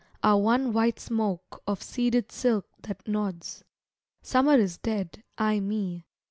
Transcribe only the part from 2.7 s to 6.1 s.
that nods. Summer is dead, ay me!